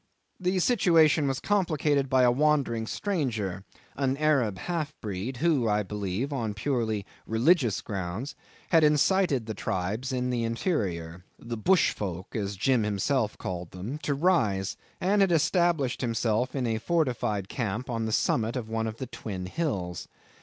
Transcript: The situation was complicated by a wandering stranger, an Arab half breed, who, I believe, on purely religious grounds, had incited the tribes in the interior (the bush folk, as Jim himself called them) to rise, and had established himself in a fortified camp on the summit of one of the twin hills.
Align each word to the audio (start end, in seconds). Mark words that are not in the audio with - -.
The 0.39 0.57
situation 0.57 1.27
was 1.27 1.39
complicated 1.39 2.09
by 2.09 2.23
a 2.23 2.31
wandering 2.31 2.87
stranger, 2.87 3.65
an 3.95 4.17
Arab 4.17 4.57
half 4.57 4.99
breed, 4.99 5.37
who, 5.37 5.69
I 5.69 5.83
believe, 5.83 6.33
on 6.33 6.55
purely 6.55 7.05
religious 7.27 7.81
grounds, 7.81 8.33
had 8.69 8.83
incited 8.83 9.45
the 9.45 9.53
tribes 9.53 10.11
in 10.11 10.31
the 10.31 10.43
interior 10.43 11.23
(the 11.37 11.55
bush 11.55 11.91
folk, 11.91 12.35
as 12.35 12.55
Jim 12.55 12.81
himself 12.81 13.37
called 13.37 13.69
them) 13.69 13.99
to 13.99 14.15
rise, 14.15 14.75
and 14.99 15.21
had 15.21 15.31
established 15.31 16.01
himself 16.01 16.55
in 16.55 16.65
a 16.65 16.79
fortified 16.79 17.47
camp 17.47 17.87
on 17.87 18.07
the 18.07 18.11
summit 18.11 18.55
of 18.55 18.67
one 18.67 18.87
of 18.87 18.97
the 18.97 19.05
twin 19.05 19.45
hills. 19.45 20.07